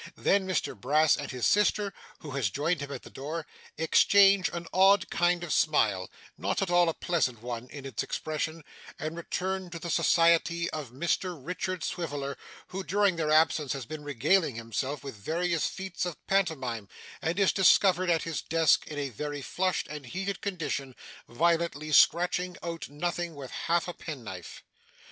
[0.17, 3.45] Then, Mr Brass and his sister (who has joined him at the door)
[3.77, 8.63] exchange an odd kind of smile not at all a pleasant one in its expression
[8.97, 12.35] and return to the society of Mr Richard Swiveller,
[12.69, 16.89] who, during their absence, has been regaling himself with various feats of pantomime,
[17.21, 20.95] and is discovered at his desk, in a very flushed and heated condition,
[21.27, 24.63] violently scratching out nothing with half a penknife.